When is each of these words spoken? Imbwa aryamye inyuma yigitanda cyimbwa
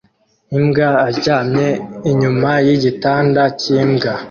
Imbwa 0.57 0.89
aryamye 1.07 1.67
inyuma 2.11 2.51
yigitanda 2.65 3.41
cyimbwa 3.61 4.11